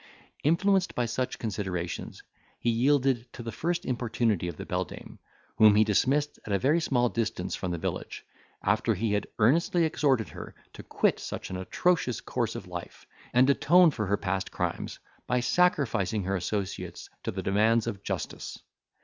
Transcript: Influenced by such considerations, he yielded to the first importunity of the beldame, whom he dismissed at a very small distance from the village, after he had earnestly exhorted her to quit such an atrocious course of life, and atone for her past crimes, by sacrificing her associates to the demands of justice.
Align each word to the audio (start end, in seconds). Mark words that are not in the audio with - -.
Influenced 0.43 0.95
by 0.95 1.05
such 1.05 1.37
considerations, 1.37 2.23
he 2.59 2.71
yielded 2.71 3.31
to 3.33 3.43
the 3.43 3.51
first 3.51 3.85
importunity 3.85 4.47
of 4.47 4.57
the 4.57 4.65
beldame, 4.65 5.19
whom 5.59 5.75
he 5.75 5.83
dismissed 5.83 6.39
at 6.43 6.51
a 6.51 6.57
very 6.57 6.79
small 6.81 7.07
distance 7.07 7.53
from 7.55 7.69
the 7.69 7.77
village, 7.77 8.25
after 8.63 8.95
he 8.95 9.13
had 9.13 9.27
earnestly 9.37 9.85
exhorted 9.85 10.29
her 10.29 10.55
to 10.73 10.81
quit 10.81 11.19
such 11.19 11.51
an 11.51 11.57
atrocious 11.57 12.19
course 12.19 12.55
of 12.55 12.65
life, 12.65 13.05
and 13.31 13.47
atone 13.51 13.91
for 13.91 14.07
her 14.07 14.17
past 14.17 14.49
crimes, 14.51 14.97
by 15.27 15.39
sacrificing 15.39 16.23
her 16.23 16.35
associates 16.35 17.11
to 17.21 17.29
the 17.29 17.43
demands 17.43 17.85
of 17.85 18.01
justice. 18.01 18.57